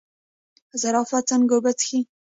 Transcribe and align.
زرافه 0.81 1.19
څنګه 1.29 1.53
اوبه 1.55 1.71
څښي؟ 1.79 1.99